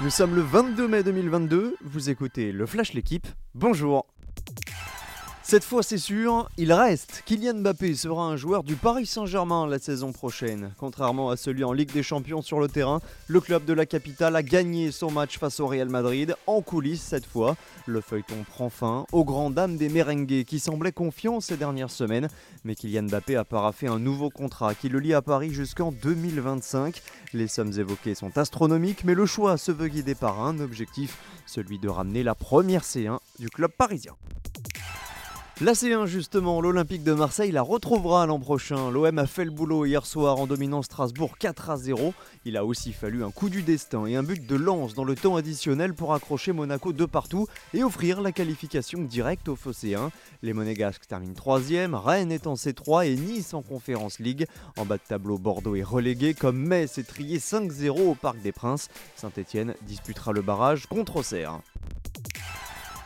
[0.00, 4.06] Nous sommes le 22 mai 2022, vous écoutez le Flash L'équipe, bonjour
[5.50, 7.22] cette fois, c'est sûr, il reste.
[7.24, 10.74] Kylian Mbappé sera un joueur du Paris Saint-Germain la saison prochaine.
[10.76, 14.36] Contrairement à celui en Ligue des Champions sur le terrain, le club de la capitale
[14.36, 17.56] a gagné son match face au Real Madrid, en coulisses cette fois.
[17.86, 22.28] Le feuilleton prend fin aux grandes dames des merengues qui semblaient confiants ces dernières semaines.
[22.64, 27.00] Mais Kylian Mbappé a paraffé un nouveau contrat qui le lie à Paris jusqu'en 2025.
[27.32, 31.78] Les sommes évoquées sont astronomiques, mais le choix se veut guidé par un objectif, celui
[31.78, 34.12] de ramener la première C1 du club parisien.
[35.60, 38.92] La C1 justement, l'Olympique de Marseille la retrouvera l'an prochain.
[38.92, 42.14] L'OM a fait le boulot hier soir en dominant Strasbourg 4 à 0.
[42.44, 45.16] Il a aussi fallu un coup du destin et un but de lance dans le
[45.16, 50.12] temps additionnel pour accrocher Monaco de partout et offrir la qualification directe au Phocéen.
[50.42, 54.46] Les Monégasques terminent 3ème, Rennes est en C3 et Nice en Conférence League.
[54.76, 58.52] En bas de tableau, Bordeaux est relégué comme Metz est trié 5-0 au Parc des
[58.52, 58.90] Princes.
[59.16, 61.58] Saint-Etienne disputera le barrage contre Auxerre.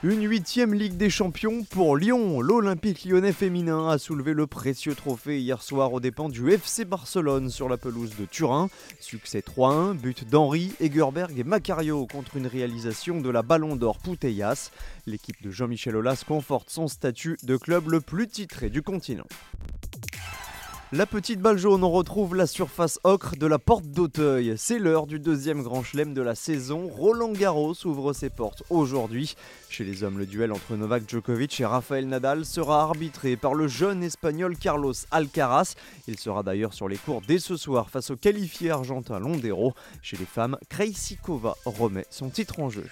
[0.05, 2.41] Une huitième Ligue des Champions pour Lyon.
[2.41, 7.51] L'Olympique lyonnais féminin a soulevé le précieux trophée hier soir aux dépens du FC Barcelone
[7.51, 8.69] sur la pelouse de Turin.
[8.99, 14.73] Succès 3-1, but d'Henri, Egerberg et Macario contre une réalisation de la Ballon d'Or Putellas.
[15.07, 19.29] L'équipe de Jean-Michel Aulas conforte son statut de club le plus titré du continent.
[20.95, 24.53] La petite balle jaune, on retrouve la surface ocre de la porte d'Auteuil.
[24.59, 26.87] C'est l'heure du deuxième grand chelem de la saison.
[26.87, 29.35] Roland Garros ouvre ses portes aujourd'hui.
[29.71, 33.69] Chez les hommes, le duel entre Novak Djokovic et Rafael Nadal sera arbitré par le
[33.69, 35.77] jeune espagnol Carlos Alcaraz.
[36.09, 39.73] Il sera d'ailleurs sur les cours dès ce soir face au qualifié argentin Londero.
[40.03, 42.85] Chez les femmes, Krejcikova remet son titre en jeu.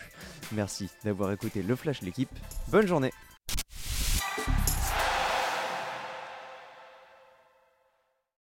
[0.53, 2.31] Merci d'avoir écouté le Flash l'équipe.
[2.69, 3.13] Bonne journée